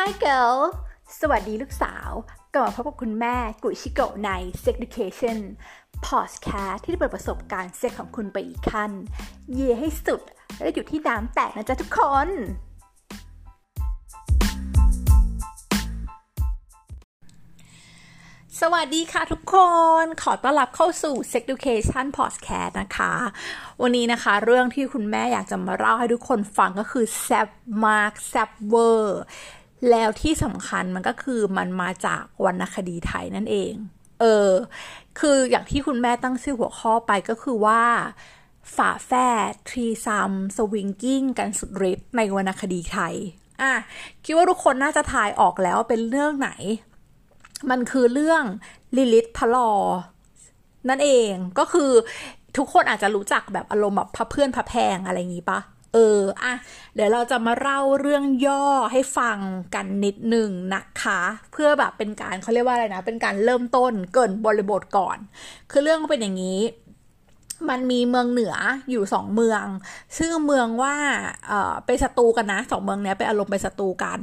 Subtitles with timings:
[0.00, 0.58] Hi girl
[1.20, 2.10] สวัสดีลูกสาว
[2.54, 4.30] กลับมาพบกับคุณแม่กุชิโกะใน
[4.62, 5.38] Sex Education
[6.06, 8.90] Podcast ที่จะเปิดประสบการณ์เซ็กของคุณไปอีกขั้น
[9.52, 10.22] เย่ให้สุด
[10.60, 12.28] และอยู่ที่น้ำแตกนะจ๊ะทุกคน
[18.60, 19.56] สวัสดีค่ะทุกค
[20.02, 23.12] น ขอต้อนรับเข้าสู่ Sex Education Podcast นะคะ
[23.82, 27.48] วันนี้นะคะ เรื่องที่คุณแม่อยากจะมาเล่าให้ทุกคนฟังก็คือแซบ
[27.86, 29.22] มากแซบเวอร์
[29.90, 33.72] แล้วที่สำคัญมันก็คือมันมาจากวรรณคดีไทยนั่นเอง
[34.20, 34.50] เออ
[35.18, 37.82] คืออย่างที่คุณแม่ตั้งชื่อหัวข้อไปก็คือว่า
[38.76, 39.12] ฝาแฝ
[39.50, 43.14] ด threesome swinging กันสุดฤทธิ์ในวรรณคดีไทย
[43.62, 43.72] อะ
[44.24, 46.50] คิดว่าทุกคนน่าจะทายออกแล้วเป็นเรื่องไหน
[47.70, 48.42] มันคือเรื่อง
[48.96, 49.70] ลิลิตพระลอ
[50.88, 51.90] นั่นเองก็คือ
[52.56, 55.60] ทุกคนอาจจะรู้จักแบบอารมณ์แบบพระเพื่อนพระแพงอะไรอย่างนี้ปะ
[55.94, 56.54] เอออะ
[56.94, 59.38] เดี๋ยวเราจะมาเล่าเรื่องย่อให้ฟัง
[59.74, 61.20] กันนิดหนึ่งนะคะ
[61.52, 65.18] เพื่อแบบเป็นการเขาเรียกว่าอะไรนะ เป็นการเริ่มต้นเกริ่นบริบทก่อน
[65.70, 66.60] คือเรื่องเป็นอย่างนี้
[67.68, 68.54] มันมีเมืองเหนือ
[68.90, 69.64] อยู่สองเมือง
[70.16, 70.96] ชื่อเมืองว่า
[71.46, 74.20] เออเป็นศัตรูกันนะสองเมืองเนี้ยเป็นอารมณ์เป็นศัตรูกัน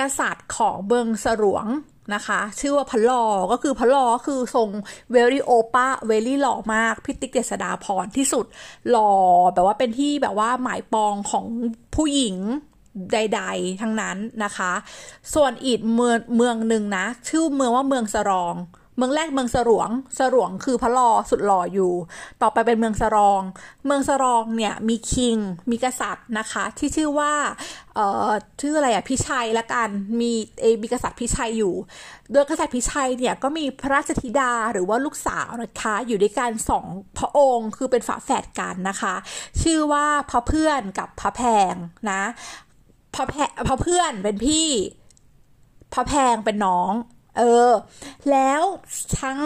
[0.00, 1.66] กษัตริย์ของเมืองสรวง
[2.14, 4.68] นะคะ ชื่อว่าพระลอก็คือพระลอคือทรง
[5.12, 8.46] very โอป้า very หล่อมากพี่ติ๊กเจษฎาภรณ์ที่สุด
[8.90, 9.10] หล่อ
[9.54, 11.46] แบบว่าเป็นที่แบบว่าหมายปองของ
[11.94, 12.36] ผู้หญิง
[13.12, 14.72] ใด ๆ ทั้งนั้นนะคะ
[15.34, 18.54] ส่วนอีกเมืองเมืองหนึ่งนะ ชื่อเมืองว่าเมืองสรอง
[18.96, 21.92] เมืองแรกเมืองสรวง สรวงคือพระลอสุดหล่ออยู่
[22.42, 23.40] ต่อไปเป็นเมืองสรอง
[23.86, 25.36] เมืองสรองเนี่ยมีคิง
[25.70, 27.32] มีกษัตริย์นะคะ ที่ชื่อว่า
[27.94, 28.30] เอ่อ
[28.60, 29.88] ชื่ออะไรอะพิชัยละกัน
[30.20, 31.74] มีเอมีกษัตริย์พิชัยอยู่
[32.32, 36.86] โดยกษัตริย์พิชัยเนี่ยก็มีพระราชธิดาหรือว่าลูกสาวนะคะอยู่ด้วยกันสอง
[37.18, 39.14] พระองค์คือเป็นฝาแฝดกันนะคะ
[39.62, 41.74] ชื่อว่าพระเพื่อนกับพระแพง
[42.10, 42.22] นะ
[43.14, 43.34] พระแพ
[43.68, 44.68] พระเพื่อนเป็นพี่
[45.94, 46.92] พระแพงเป็นน้อง
[47.38, 47.70] เออ
[48.30, 48.62] แล้ว
[49.20, 49.38] ทั้ง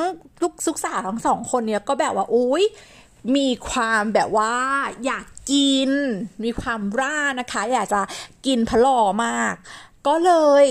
[0.43, 2.65] ลูกศึกษาทั้งสองคนเนี่ยก็แบบว่าอุ้ย
[3.37, 4.55] มีความแบบว่า
[5.05, 5.91] อยากกิน
[6.45, 8.00] มีความร่านะคะ อยากจะ
[8.47, 9.55] กินพะลอมาก
[10.06, 10.67] ก็เลย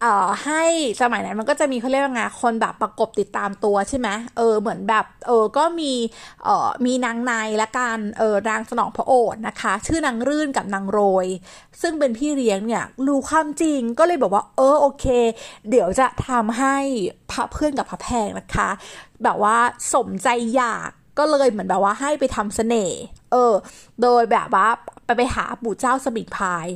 [0.00, 0.64] เอ่อให้
[1.02, 5.92] สมัยนั้นมันก็จะมีเขาเรียกว่าไงคนแบบประกบติดตามตัวใช่ไหมเออเหมือนแบบเออก็มี
[6.44, 7.32] เอ่อมีนางใน
[7.62, 11.26] ละกันเออนางสนองพระโอษนะคะ ชื่อนางรื่นกับนางโรย
[11.82, 15.06] ซึ่งเป็นพี่เลี้ยงเนี่ยรู้ความจริงก็เลยบอกว่า เออโอเค
[15.70, 16.76] เดี๋ยวจะทำให้
[17.30, 18.68] พระเพื่อนกับพระแพงนะคะ
[19.24, 19.56] แบบว่า
[19.94, 22.98] สมใจอยากก็เลยเหมือนแบบว่าให้ไปทำเสน่ห์
[23.32, 23.52] เออ
[24.02, 24.68] โดยแบบว่า
[25.04, 26.66] ไปไปหาปู่เจ้าสมิงพาย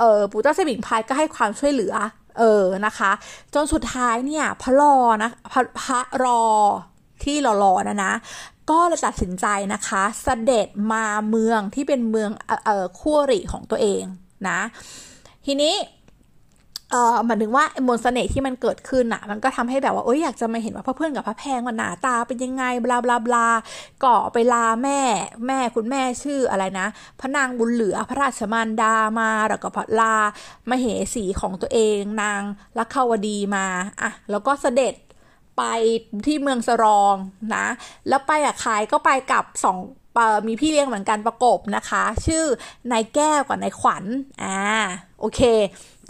[0.00, 1.94] เออปู่เจ้าสมิงพายก็ให้ความช่วยเหลือ
[2.38, 3.12] เออนะคะ
[3.54, 6.42] จนสุดท้ายเนี่ยพระรอนะพระพระรอ
[7.24, 8.12] ที่รอๆนะนะ
[8.70, 14.02] ก็เลยตัดสินใจนะคะเสด็จมาเมืองที่เป็นเมืองเอ่อเอ่อคู่อริของตัวเอง
[14.48, 14.60] นะ
[15.46, 15.74] ทีนี้
[16.90, 23.48] เอ่อหมายถึงว่ามนต์เสน่ห์ที่มันเกิดขึ้นอะมันก็ทำให้แบบว่าเอ้ยอยากจะมาเห็นว่าพระเพื่อนกับพระแพงมันหนาตาเป็นยังไงบลาบลาบลา
[24.04, 25.00] ก็ไปลาแม่
[25.46, 26.86] แม่คุณแม่ชื่ออะไรนะ
[27.20, 30.14] พระนางบุญเหลือพระราชมารดามาแล้วก็พระลา
[30.68, 32.40] มาเหสีของตัวเองนาง
[32.78, 33.66] ลักขาวดีมา
[34.00, 34.94] อะแล้วก็เสด็จ
[35.58, 35.62] ไป
[36.26, 37.14] ที่เมืองสรอง
[37.54, 37.66] นะ
[38.08, 39.78] แล้วไปอะขายก็ไปกับสอง
[40.48, 42.44] มีพี่เลี้ยงเหมือนกันประกบนะคะ ชื่อ
[42.92, 44.04] นายแก้วกับนายขวัญ
[44.42, 44.58] อ่า
[45.20, 45.40] โอเค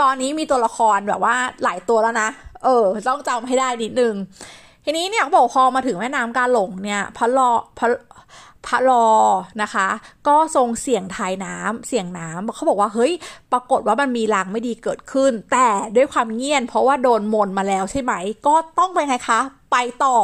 [0.00, 2.28] ตอนนี้มีตัวละครแบบว่าหลายตัวแล้วนะ
[2.64, 4.14] เออ ต้องจำให้ได้นิดนึง
[4.84, 7.88] ทีนี้เนี่ยเขาบอกพอมาถึงแม่น้ำกาหลงเนี่ยพระลอพระ
[8.66, 9.06] พระลอ
[9.62, 9.88] นะคะ
[10.28, 13.12] ก็ทรงเสียงทายน้ำเสียงน้ำเขาบอกว่าเฮ้ย
[13.52, 18.12] ปรากฏว่ามันมีลางไม่ดีเกิดขึ้น แต่ด้วยความเงียนเพราะว่าโดนมนมาแล้วใช่ไหม
[18.46, 19.40] ก็ต้องไปไงคะ
[19.72, 20.16] ไปต่อ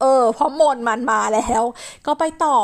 [0.00, 1.62] เออเพราะมนมันมาแล้ว
[2.06, 2.56] ก็ไปต่อ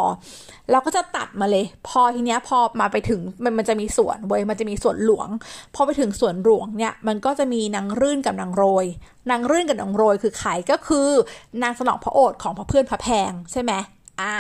[0.71, 5.29] เราก็จะตัดมาเลย พอทีเนี้ยพอมาไปถึงมันมันจะมีสวนเว้ยมันจะมีสวนหลวง
[5.75, 8.87] พอไปถึงสวนหลวงเนี่ย มันก็จะมีนางรื่นกับนางโรย
[9.31, 11.09] นางรื่นกับนางโรยคือใครก็คือ
[11.63, 13.73] นางสนองพระโอษฐ์ของพระเพื่อนพระแพงใช่ไหม
[14.21, 14.35] อ่า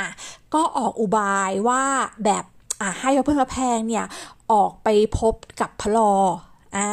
[0.55, 1.83] ก็ออกอุบายว่า
[2.25, 2.45] แบบ
[2.81, 4.05] อ่าให้พระเพื่อนพระแพงเนี่ย
[4.53, 4.89] ออกไป
[5.19, 6.13] พบกับพระลอ
[6.77, 6.89] อ่า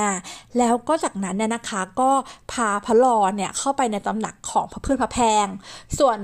[0.58, 2.12] แล้วก็จากนั้นเนี่ยนะคะก็
[2.52, 5.48] พาพระลอเนี่ยเข้าไปในตำหนักของพระเพื่อนพระแพง
[6.00, 6.18] ส่วน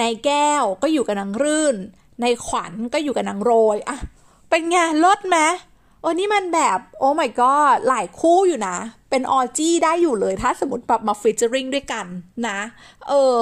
[0.00, 1.76] นายแก้วก็อยู่กับนางรื่น
[2.22, 3.98] นายขวัญก็อยู่กับนางโรยอะ
[4.50, 5.38] เป็นไงลดไหม
[6.00, 8.76] โอ้นี่มันแบบโอ้ my god หลายคู่อยู่นะ
[9.10, 12.06] เป็นออจี้ได้อยู่เลยถ้าสมมติแบบมาฟิชเจอริงด้วยกัน
[12.48, 12.58] นะ
[13.08, 13.38] เออ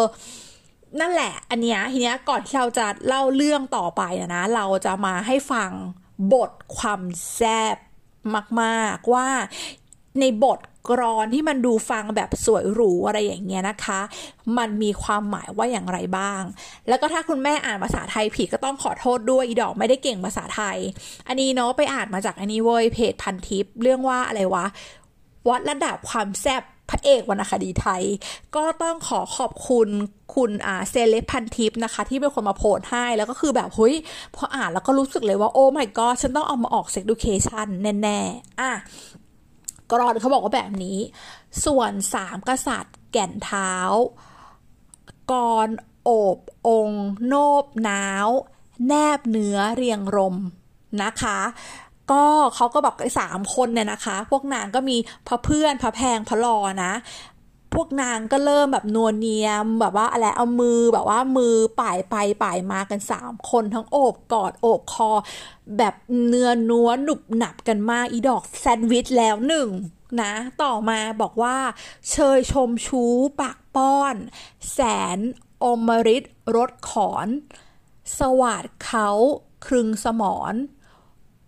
[1.00, 5.70] นั่นแหละ อันเนี้ยทีเนี้ยก่อนที่เราจะเล่าเรื่องต่อไปนะนะ เราจะมาให้ฟัง
[6.32, 7.00] บทความ
[7.34, 7.40] แซ
[7.74, 7.76] บ
[8.60, 9.28] มากๆว่า
[10.20, 14.00] ในบทกรอนที่มันดูฟังแบบสวยหรูอะไรอย่างเงี้ยนะคะ
[14.58, 16.42] มันมีความหมายว่าอย่างไรบ้าง
[16.88, 20.78] แล้วก็ถ้าคุณแม่อ่านภาษาไทยผิดก็ต้องขอโทษด้วยอีดอกไม่ได้เก่งภาษาไทย
[21.28, 24.66] อันนี้เนาะไปอ่านมาจากอันนี้เว้ยเพจพันทิปเรื่องว่าอะไรวะ
[25.48, 28.02] วัดระดับความแซ่บ พระเอกวรรณคดีไทย
[28.56, 29.88] ก็ต้องขอขอบคุณ
[30.34, 33.94] คุณอ่าเซเลบพันทิปนะคะ ที่เป็นคนมาโพสให้ แล้วก็คือแบบเฮ้ย
[34.36, 37.68] พออ่านแล้วก็รู้สึกเลยว่าโอ้ my god ฉันต้องเอามาออกเซ็กดูเคชัน
[38.02, 38.72] แน่ๆ อะ
[39.90, 40.98] กรอนเขาบอกว่าแบบนี้
[41.64, 43.72] ส่วนสามกษัตริย์แก่นเท้า
[45.32, 45.34] ก
[45.66, 45.68] ร
[46.04, 46.38] โอบ
[46.68, 46.90] อง
[47.26, 48.28] โนบหนาว
[48.88, 50.36] แนบเนื้อเรียงรม
[51.02, 51.38] นะคะ
[52.10, 52.24] ก็
[52.54, 54.96] เขาก็บอกไอ้สามคนเนี่ยนะคะ พวกนางก็มี
[55.28, 56.92] พระเพื่อนพระแพงพระรอนะ
[57.74, 65.10] พวกนางก็เริ่มแบบนวลเนียมแบบว่าอะไรเอามือแบบว่ามือป่ายไปป่ายมากันสามคนทั้งโอบกอดโอบคอ
[65.78, 65.94] แบบ
[66.26, 69.68] เนื้อนัวหนุบหนับกันมากอีดอกแซนด์วิชแล้วหนึ่ง
[70.22, 71.56] นะต่อมาบอกว่า
[72.10, 73.04] เชยชมชู
[73.40, 74.14] ปากป้อน
[74.72, 74.78] แส
[75.16, 75.18] น
[75.64, 76.24] อมริต
[76.56, 77.28] รถขอน
[78.18, 79.08] สวัสดเขา
[79.66, 80.54] ครึงสมอน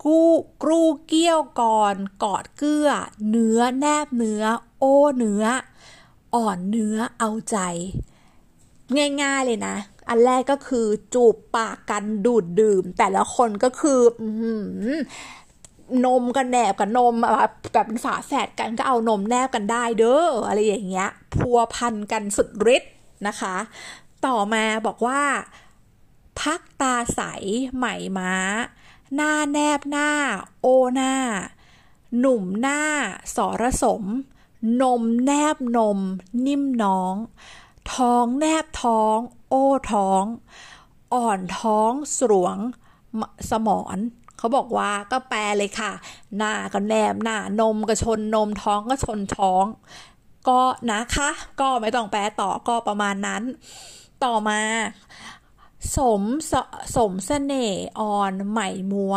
[0.04, 0.31] กู้
[0.62, 1.62] กรูเกี้ยวก
[1.93, 1.94] ร
[2.25, 2.88] กอดเกื้อ
[3.31, 4.44] เนื้อแนบเนื้อ
[4.78, 5.44] โอ้เนื้อ
[6.34, 7.58] อ่อนเนื้อเอาใจ
[9.22, 9.76] ง่ายๆเลยนะ
[10.08, 14.00] อันแรกก็คือจูบปากกันดูดดื่ม แต่ละคนก็คือ
[16.04, 17.52] นมกันแนบกับนมแบบ
[17.87, 22.93] เป็นฝาแฝดกันก็เอานมแนบกันได้เด้ออะไรอย่างเงี้ย พัวพันกันสุดฤทธิ์
[23.26, 23.56] นะคะ
[24.26, 25.22] ต่อมาบอกว่า
[26.40, 27.20] พักตาใส
[27.76, 27.87] ไหม
[28.19, 28.34] ม้า
[29.14, 30.11] หน้าแนบหน้า
[30.61, 31.14] โอหน้า
[32.19, 32.81] หนุ่มหน้า
[33.37, 34.05] สรสม
[34.82, 35.99] นมแนบนม
[36.47, 37.14] นิ่มน้อง
[37.93, 39.17] ท้องแนบท้อง
[39.49, 40.25] โอ้ท้อง
[41.14, 42.56] อ่อนท้อง สรวง
[43.50, 43.99] สมอน
[44.38, 45.93] เขาบอกว่าก็แปลเลยค่ะ
[46.37, 49.64] หน้าก็แนบหน้านมก็ชนนมท้องก็ชนท้อง
[50.49, 50.61] ก็
[50.91, 51.31] นะคะ
[51.61, 53.43] ก็ไม่ต้องแปลต่อก็ประมาณนั้น
[54.25, 54.61] ต่อมา
[55.96, 56.52] สมส
[56.96, 59.17] สมเสน่ห์อ่อนใหม่มัว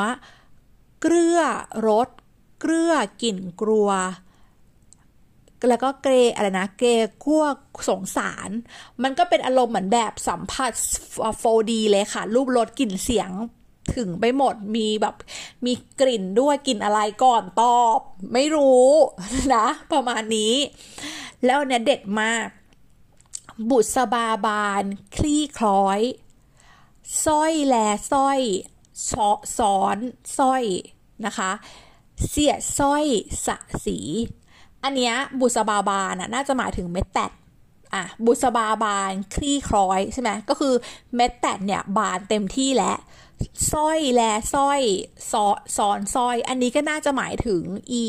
[1.02, 1.40] เกลือ
[1.88, 2.10] รส
[2.60, 3.90] เกลือกลิ่นกลัว
[5.70, 6.88] แล้วก็เกรอะไรนะ เกร
[7.24, 7.46] กั้ว
[7.90, 8.50] สงสาร
[9.04, 10.74] มันก็เป็นอารมณ์เหมือนแบบสัมผัส
[11.38, 13.32] โฟดีเลยค่ะ รูปรสกลิ่นเสียง
[13.96, 15.16] ถึงไปหมดมีแบบ
[15.66, 18.00] มีกลิ่นด้วยกลิ่นอะไรก่อนตอบ
[18.34, 18.90] ไม่รู้
[19.56, 20.56] นะ ประมาณนี้
[21.46, 22.48] แล้วเนี่ยเด็ดมาก
[23.70, 24.84] บุษบาบาน
[25.16, 26.02] คลี่คล้อย
[27.26, 27.76] สร้อยแล
[28.12, 28.40] สร้อย
[29.58, 29.98] สอน
[30.38, 30.64] สร้อย
[31.26, 31.52] นะคะ
[32.30, 33.06] เสียสร้อย
[33.46, 33.98] สะสี
[34.84, 37.32] อันเนี้ยบุษบาบานะน่าจะหมายถึงเม็ดแตด
[37.96, 40.74] อะบุษบาบานคลี่คล้อยใช่ไหมก็คือ
[41.16, 42.98] เม็ดแตดเนี่ยบานเต็มที่แล้ว
[43.72, 44.22] สร้อยแล
[44.54, 44.82] สร้อย
[45.32, 45.46] ซอ
[45.78, 47.62] ซ้อนสร้อย อันนี้ก็น่าจะหมายถึง
[47.92, 48.04] อี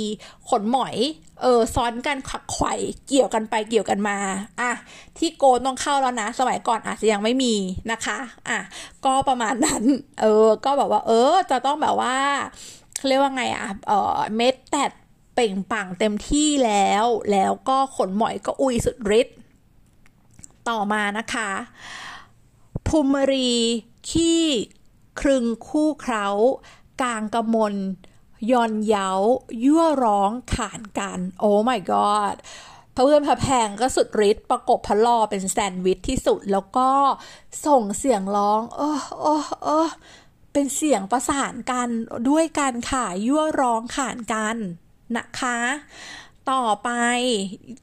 [0.49, 0.97] ขนหมอย
[1.43, 2.75] เออซ้อนกันขักไข่
[3.09, 4.19] เกี่ยวกันไปเกี่ยวกันมา
[4.61, 4.71] อะ
[5.19, 7.55] ที่โกนต้องเข้าแล้วนะ สมัยก่อนอาจจะยังไม่มี
[7.91, 8.19] นะคะ
[8.49, 8.59] อะ
[9.05, 9.85] ก็ประมาณนั้น
[10.21, 12.17] เออ ก็แบบว่า เออ จะต้องแบบว่า
[13.06, 14.91] เรียกว่าไงอะเออเม็ดแตด
[15.35, 19.37] เป่งปังเต็มที่แล้ว แล้วก็ขนหมอยก็อุยสุดฤทธิ์
[20.70, 21.50] ต่อมานะคะ
[22.86, 23.50] ภูมิรี
[24.08, 24.44] ขี้
[25.20, 26.26] ครึงคู่เครา
[27.00, 27.74] กลางกระมล
[28.50, 29.10] ย่อนเย้า
[29.64, 32.36] ยั่วร้องขานกันโอ้ my god
[32.94, 36.90] พระเพื่อนพระแพงก็สุดฤทธิ์ประกบพระลอเป็นแซนด์วิชที่สุดแล้วก็
[37.66, 39.88] ส่งเสียงร้องเออเออเออ
[40.52, 41.88] เป็นเสียงประสานกัน
[42.28, 44.56] ด้วยกันค่ะยั่วร้องขานกัน
[45.16, 45.58] นะคะ
[46.50, 46.91] ต่อไป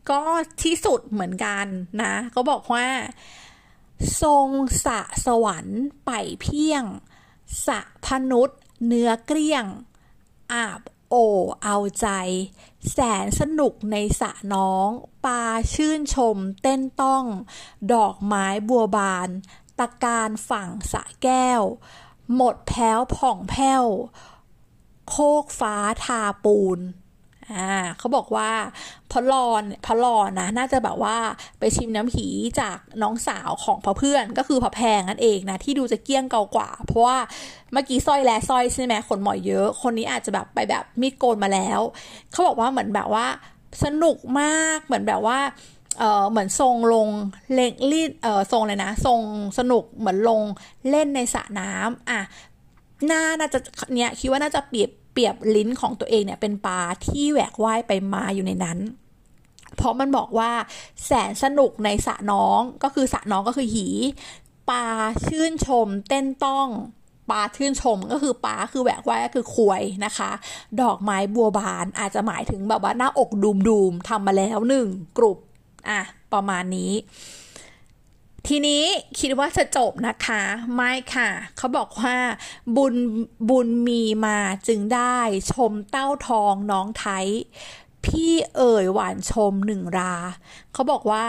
[0.09, 0.21] ก็
[0.63, 1.65] ที่สุดเหมือนกัน
[2.01, 2.87] นะเขาบอกว่า
[4.21, 4.47] ทรง
[4.85, 6.83] สะสวรรค์ไปเพียง
[7.67, 8.49] สะพนุษ
[8.85, 9.65] เนื้อเกลี้ยง
[10.53, 11.15] อาบโอ
[11.63, 12.07] เอาใจ
[12.91, 14.89] แสนสนุกในสะน้อง
[15.25, 15.43] ปลา
[15.73, 17.25] ชื่นชมเต้นต้อง
[17.93, 19.29] ดอกไม้บัวบาน
[19.79, 21.61] ตะการฝั่งสะแก้ว
[22.35, 23.85] หมดแพ้วผ่องแผ้ว
[25.09, 26.79] โคกฟ้าทาปูน
[27.51, 28.51] อ่าเขาบอกว่า
[29.11, 31.17] พระรอนพระรอนนะน่าจะแบบว่า
[31.59, 32.27] ไปชิมน้ำผี
[32.59, 37.17] จากน้องสาวของพ่อเพื่อนก็คือพ่อแพงนั่นเองนะที่ดูจะเกี้ยงเก่ากว่า เพราะว่า
[37.73, 41.79] เมื่อกี้สร้อยแลสร้อยใช่ไหมขนหมอยเยอะ คนนี้อาจจะแบบไปแบบมีดโกนมาแล้ว
[42.31, 43.25] เขาบอกว่าเหมือนแบบว่า
[43.83, 45.39] สนุกมากเหมือนแบบว่า
[45.99, 47.07] เออเหมือนทรงลง
[47.53, 49.19] เล่นรีดเออทรงเลยนะทรง
[49.57, 50.41] สนุกเหมือนลง
[50.89, 52.19] เล่นในสระน้ำอะ
[53.11, 53.59] น่าน่าจะ
[53.95, 58.79] เนี้ยคิดว่าน่าจะเปรียบ เปรียบลิ้นของตัวเองเนี่ยเป็นปลาที่แหวกว่ายไปมาอยู่ในนั้น
[59.75, 60.51] เพราะมันบอกว่า
[61.05, 63.87] แสนสนุกในสระน้องก็คือสระน้องก็คือหี
[64.69, 64.85] ปลา
[65.27, 66.67] ชื่นชม เต้นต้อง
[67.31, 70.31] ปลาชื่นชมก็คือปลาคือแหวกว่ายก็คือควยนะคะ
[70.81, 75.37] ดอกไม้บัวบานอาจจะหมายถึงแบบว่าหน้าอกดูมดูมทำมาแล้วหนึ่งกลุ่ม
[75.89, 76.01] อะ
[76.33, 76.91] ประมาณนี้
[78.47, 78.83] ทีนี้
[79.19, 80.41] คิดว่าจะจบนะคะ
[80.75, 82.15] ไม่ค่ะ เขาบอกว่า
[82.77, 82.95] บุญ
[83.49, 85.17] บุญมีมาจึงได้
[85.53, 87.25] ชมเต้าทองน้องไทย
[88.05, 90.15] พี่เอ่ยหวานชมหนึ่งรา
[90.73, 91.25] เขาบอกว่า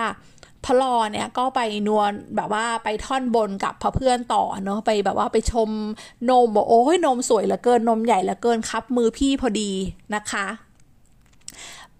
[0.64, 5.70] พลอเนี่ยก็ไปนวลแบบว่าไปท่อนบนกับพระเพื่อนต่อเนาะไปแบบว่าไปชม
[6.30, 9.72] นมบอกโอ้ยนมสวยเหลือเกินนมใหญ่เหลือเกินครับ มือพี่พอดี
[10.14, 10.46] นะคะ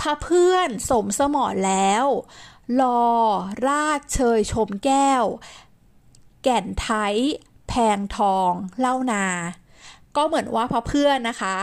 [0.01, 2.07] พระเพื่อนสมสมอแล้ว
[2.81, 3.01] รอ
[3.69, 5.25] ราชเชยชมแก้ว
[6.43, 7.15] แก่นไทย
[7.69, 9.27] แพงทองเล่านา
[10.17, 11.57] ก็เหมือนว่าพระเพื่อนนะคะ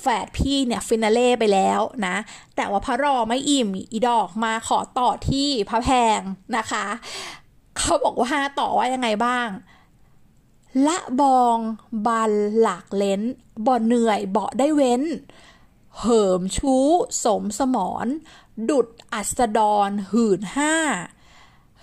[0.00, 2.16] แฝดพี่เนี่ยฟินาเล่ไปแล้วนะ
[2.56, 6.20] แต่ว่าพระรอไม่อิ่มอีดอกมาขอต่อที่พระแพง
[6.56, 6.86] นะคะ
[7.78, 9.48] เขาบอกว่าต่อว่ายังไงบ้าง
[10.86, 11.58] ละบอง
[12.06, 13.22] บันหลักเลน
[13.66, 15.02] บ่เหนื่อยเบาได้เว้น
[15.98, 16.86] เหิมชู้
[17.24, 18.06] สมสมอน
[18.70, 20.74] ดุดอัสดร หื่นห้า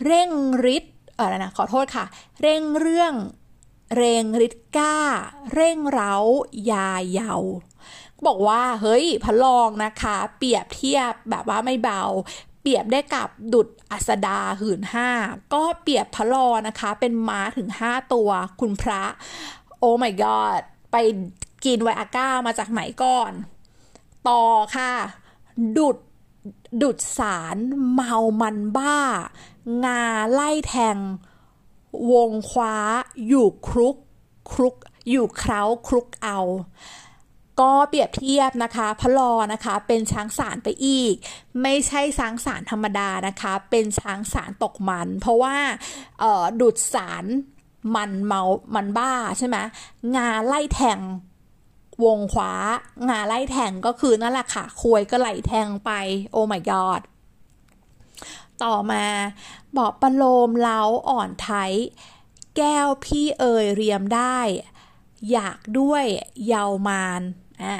[0.06, 0.30] เร่ง
[0.66, 2.06] ริดเออนะขอโทษค่ะ
[2.42, 3.14] เร่งเรื่อง
[3.96, 4.98] เร่งริดก้า
[5.54, 6.16] เร่งเร้า
[6.72, 7.34] ยาเยา
[8.26, 12.04] บอกว่าเฮ้ยพระลองนะคะ เปรียบเทียบแบบว่าไม่เบา
[12.62, 15.10] เปรียบได้กับดุดอัสดาหื่นห้า
[15.54, 19.04] ก็เปรียบพระลอนะคะ เป็นม้าถึงห้าตัวคุณพระ
[19.80, 20.96] โอ้ my god ไป
[21.66, 23.32] กินไวอาก้ามาจากไหนก่อน
[24.28, 24.44] ต่อ
[24.76, 24.94] ค่ะ
[25.78, 25.98] ดุด
[26.82, 27.58] ดุดสาร
[27.94, 28.98] เมามันบ้า
[29.86, 30.98] งาไล่แทง
[32.12, 32.76] วงคว้า
[33.28, 33.96] อยู่ครุก
[34.52, 34.76] ครุก
[35.10, 36.40] อยู่เคร้าครุกเอา
[37.60, 41.16] ก็เปรียบเทียบนะคะพะลอนะคะ เป็นช้างสารไปอีก
[41.62, 45.56] ไม่ใช่ช้างสารธรรมดานะคะ เป็นช้างสารตกมัน เพราะว่า
[46.62, 47.26] ดุดสาร
[47.96, 48.42] มันเมา
[48.76, 49.58] มันบ้าใช่ไหม
[50.16, 51.00] งาไล่แทง
[52.04, 52.54] วงขวา
[53.10, 55.92] งาไล่แทงก็คือนั่นแหละค่ะควยก็ไหลแทงไป
[56.32, 57.02] โอ้ my god
[58.64, 59.06] ต่อมา
[59.78, 61.72] บอกประโลมเล้าอ่อนไทย
[62.58, 64.38] แก้วพี่เอ่ยเรียมได้
[65.32, 66.04] อยากด้วย
[66.48, 67.22] เยาวมาน
[67.64, 67.76] อะ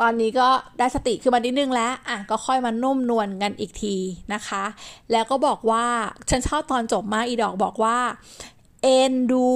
[0.00, 0.48] ตอนนี้ก็
[0.78, 3.96] ได้สติขึ้นมานิดนึงแล้วอะก็ค่อยมานุ่มนวลกันอีกที
[4.34, 4.64] นะคะ
[5.12, 5.86] แล้วก็บอกว่า
[6.30, 7.98] ฉันชอบตอนจบมากอีดอกบอกว่า
[8.82, 9.48] เอ็นดู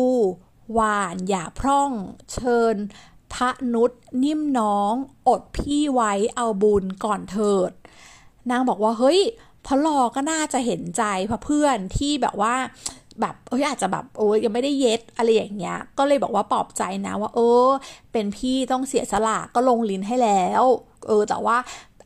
[0.72, 1.92] หวานอย่าพร่อง
[2.32, 2.76] เชิญ
[3.34, 3.90] พระนุษ
[4.24, 4.92] นิ่มน้อง
[5.28, 7.72] อดพี่ไว้เอาบุญก่อนเถิด
[8.50, 9.20] นางบอกว่าเฮ้ย
[9.66, 12.54] พระลอก็น่าจะเห็นใจพระเพื่อนที่แบบว่า
[13.20, 17.66] แบบเอ้ยอาจจะแบบโอ้ยยังไม่ได้เย็ดอะไรอย่างเงี้ย ก็เลยบอกว่าปลอบใจนะว่า เออ
[18.12, 20.62] เป็นพี่ต้องเสียสละก็ลงลิ้นให้แล้ว
[21.06, 21.56] เออ แต่ว่า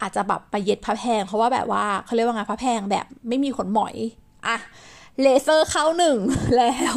[0.03, 3.95] อาจจะแบบไปเย็ดพระแพง เพราะว่าแบบว่าเขาเรียกว่าไงพระแพงแบบไม่มีขนหมอย
[4.47, 4.57] อะ
[5.23, 6.19] เลเซอร์เข้าหนึ่ง
[6.57, 6.97] แล้ว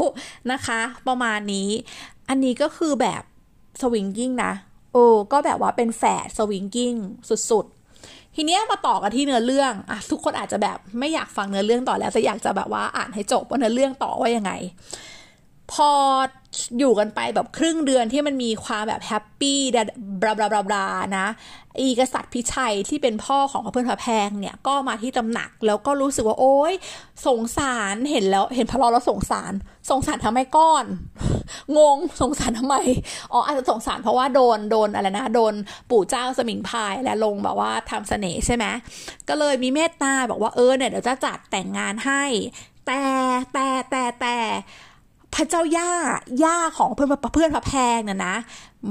[0.51, 1.70] นะคะ ประมาณนี้
[2.30, 3.24] อันนี้ก็คือแบบ
[3.82, 4.53] สวิงกิ้งนะ
[4.94, 6.94] โอ้ก็แบบว่าเป็นแฝดสวิงกิ้ง
[7.51, 14.51] สุดๆ ทีเนี้ยมาต่อกันที่เนื้อเรื่องอะทุกคนอาจจะแบบไม่อยากฟังเนื้อเรื่องต่อแล้วแต่อยากจะแบบว่าอ่านให้จบว่าเนื้อเรื่องต่อว่ายังไง
[15.72, 15.89] พอ
[16.79, 20.86] อยู่กันไปแบบครึ่งเดือนที่มันมีความแบบ happy blah blah blah blah
[21.17, 21.27] นะ
[21.79, 26.74] อีกษัตริย์พิชัยที่เป็นพ่อของพระเพื่อนพระแพงเนี่ยก็มาที่ตำหนักแล้วก็รู้สึกว่าโอ๊ย
[27.27, 29.53] สงสารเห็นแล้วเห็นพระลอแล้วสงสาร
[29.89, 30.86] สงสารทำไมก่อน
[31.77, 32.75] งงสงสารทำไม
[33.31, 35.53] อ๋ออาจจะสงสารเพราะว่าโดนโดนอะไรนะโดน
[35.89, 38.65] ปู่เจ้าสมิงพรายและลงแบบว่าทำเสน่ห์ใช่ไหม
[39.29, 42.24] ก็เลยมีเมตตาบอกว่าเออเนี่ยเดี๋ยวจะจัดแต่งงานให้
[42.88, 43.01] แต่
[43.53, 44.38] แต่แต่แต่
[45.36, 45.92] พระเจ้าย่า
[46.44, 48.36] ย่าของเพื่อนเพื่อนพระแพงเนี่ยนะ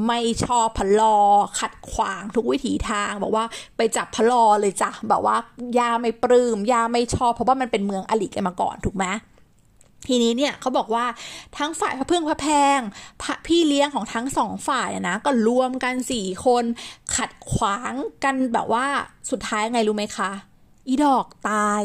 [0.06, 1.16] ไม่ชอบพลอ
[1.58, 3.44] ขัดขวางทุกวิถีทาง บอกว่า
[3.76, 5.36] ไปจับพลอเลยจ้ะแบบว่า
[5.78, 9.06] ย่าไม่ปลืม้มย่าไม่ชอบเพราะว่ามันเป็นเมืองอลิกันมาก่อนถูกไหม
[10.08, 11.04] ทีนี้เนี่ยเขาบอกว่า
[11.58, 12.46] ทั้งฝ่ายพระเพึ่องพระแพ
[12.78, 12.80] ง
[13.22, 16.64] พระพี่เลี้ยงของทั้งสองฝ่ายนะก็รวมกันสี่คน
[17.16, 17.92] ขัดขวาง
[18.24, 18.86] กันแบบว่า
[19.30, 20.30] สุดท้ายไงรู้ไหมคะ
[20.88, 21.82] อีดอกตาย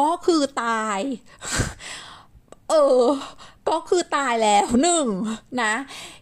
[0.00, 0.98] ก็คือตาย
[2.70, 3.04] เออ
[3.68, 5.06] ก็คือตายแล้วหนึ่ง
[5.62, 5.74] นะ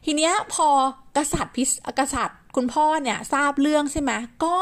[0.05, 0.69] ทีเนี้ยพอ
[1.17, 4.12] กษัตริย์พิสกษัตริย์คุณพ่อเนี่ยทราบเรื่องใช่ไหม
[4.45, 4.57] ก็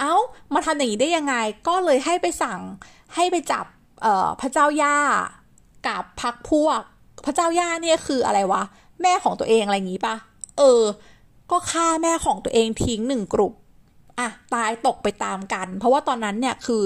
[0.00, 0.14] เอา้า
[0.54, 1.34] มาทำอย่างนี้ได้ยังไง
[1.68, 2.60] ก็เลยให้ไปสั่ง
[3.14, 3.66] ให้ไปจับ
[4.02, 4.98] เออพระเจ้าย่า
[5.86, 6.80] กับพักพวก
[7.24, 8.62] พระเจ้าย่าเนี่ยคืออะไรวะ
[9.02, 10.16] แม่ของตัวเองอะไรอย่างนี้ปะ
[10.58, 10.82] เออ
[11.50, 13.52] ก็ฆ่าแม่ของตัวเองทิ้งหนึ่งกลุ่ม
[14.18, 16.84] อะตายตกไปตามกัน เพราะว่าตอนนั้นเนี่ยคือ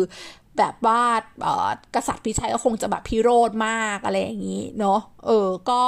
[0.59, 1.03] แบบว่า
[1.95, 5.83] กษัตริย์พิชัยก็คงจะแบบพิโรธมากอะไรอย่างนี้เนาะเออก็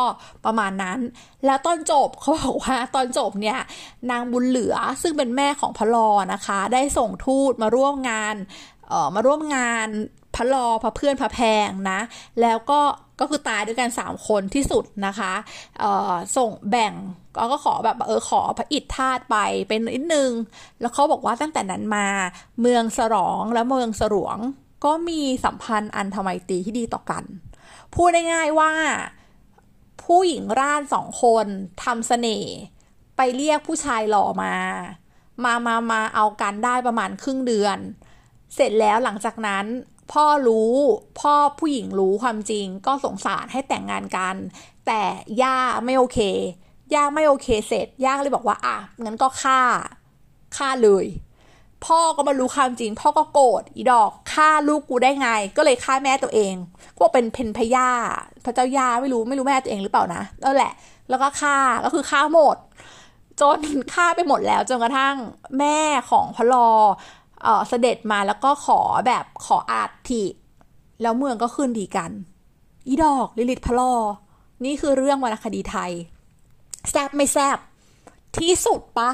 [0.44, 0.98] ประมาณนั้น
[1.46, 3.58] แล้วตอนจบเขาบอกว่าตอนจบเนี่ย
[4.10, 8.34] นางบุญเหลือซึ่งเป็นแม่ของพระลอนะคะ ได้ส่งทูตมาร่วมงาน
[8.88, 9.88] เออมาร่วมงาน
[10.34, 12.00] พระลอพระเพื่อนพระแพงนะ
[12.40, 12.80] แล้วก็
[13.20, 15.32] ก็คือตายด้วยกันสามคนที่สุดนะคะ
[16.36, 16.92] ส่งแบ่ง
[17.52, 19.36] ก็ขอแบบเออขอพระอิฐธาตุไป
[19.68, 20.30] เป็นนิดนึง
[20.80, 22.06] แล้วเขาบอกว่าตั้งแต่นั้นมา
[22.60, 24.38] เมืองสรองและเมืองสรวง
[24.84, 27.24] ก็มีสัมพันธ์อันธรรมตรีที่ดีต่อกัน
[27.94, 28.72] พูดง่ายๆว่า
[30.04, 31.46] ผู้หญิงร่านสองคน
[31.84, 32.52] ทำเสน่ห์
[33.16, 34.54] ไปเรียกผู้ชายหล่อมา
[35.44, 37.78] มามามาเอากันได้ประมาณครึ่งเดือน
[38.54, 39.64] เสร็จแล้วหลังจากนั้น
[40.12, 40.74] พ่อรู้
[41.20, 44.36] พ่อผู้หญิงรู้ความจริง ก็สงสารให้แต่งงานกัน
[44.86, 45.02] แต่
[45.42, 46.18] ย่าไม่โอเค
[46.94, 49.60] ย่าไม่โอเคเสร็จย่าก็เลยบอกว่าอะงั้นก็ฆ่า
[50.56, 51.06] ฆ่าเลย
[51.86, 56.54] พ่อก็มารู้ความจริง พ่อก็โกรธอีดอกฆ่าลูกกูได้ไง ก็เลยฆ่าแม่ตัวเอง
[56.98, 57.90] ก็เป็นเพนพย่า
[58.44, 60.72] พระเจ้าย่าไม่รู้ไม่รู้แม่ตัวเองหรือเปล่านะนั่นแหละ
[61.08, 62.56] แล้วก็ฆ่าก็คือฆ่าหมด
[63.40, 63.60] จน
[63.94, 65.16] ฆ่าไปหมดแล้วจนกระทั่ง
[65.58, 65.78] แม่
[66.10, 66.68] ของพลอ
[67.42, 70.24] เออเสด็จมาแล้วก็ขอแบบขออาทิ
[71.02, 72.10] แล้วเมืองก็ขึ้นดีกัน
[72.86, 73.92] อีดอกลิลิตพลอ
[74.64, 75.92] นี่คือเรื่องวรรณคดีไทย
[76.90, 77.58] แซบไม่แซบ
[78.38, 79.10] ที่สุดปะ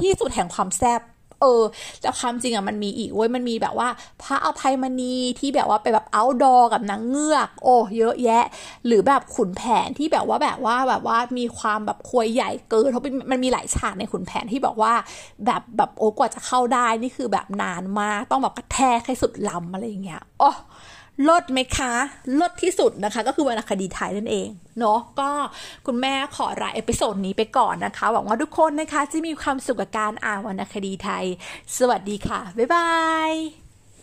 [0.00, 1.00] ที่สุดแห่งความแซบ
[1.44, 1.64] เออ
[2.00, 3.88] แต่ความจริงอะมันมีอีกเว้ยมันมีแบบว่า
[4.22, 8.44] พระอภัยมณีที่แบบว่าไปแบบเอาดอกับนางเงือก โอ้เยอะแยะ
[8.86, 14.92] หรือแบบขุนแผนที่แบบว่าแบบว่าแบบว่ามีความแบบควยใหญ่เกินเพราะมันมีหลายฉากในขุนแผนที่บอกว่า
[15.46, 20.50] แบบแบบโอ้กว่าจะเข้าได้นี่คือแบบนานมากต้องแบบกระแทกให้สุดลำอะไรอย่างเงี้ยโอ้
[21.28, 25.30] เลิศไหมคะเลิศที่สุดนะคะ ก็คือวรรณคดีไทยนั่นเองเนาะก็
[25.86, 31.24] คุณแม่ขอลาย episode นี้ไปก่อนนะคะ หวังว่าทุกคนนะคะจะมีความสุขกับการอ่านวรรณคดีไทย
[31.76, 32.90] สวัสดีค่ะ บ๊ายบา
[33.30, 33.63] ย